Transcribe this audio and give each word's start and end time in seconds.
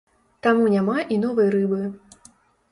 Таму 0.47 0.71
няма 0.75 0.97
і 1.17 1.19
новай 1.27 1.53
рыбы. 1.59 1.81